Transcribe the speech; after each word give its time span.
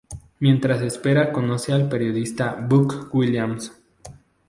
Mientras 0.39 0.81
espera 0.81 1.31
conoce 1.31 1.73
al 1.73 1.87
periodista 1.87 2.55
Buck 2.55 3.13
Williams. 3.13 3.71